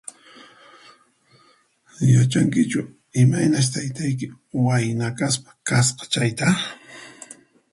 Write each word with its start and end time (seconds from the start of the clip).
Yachankichu 2.13 2.81
imaynas 3.21 3.67
taytayki 3.75 4.25
wayna 4.63 5.05
kaspa 5.19 5.51
kasqa 5.69 6.03
chayta? 6.13 6.47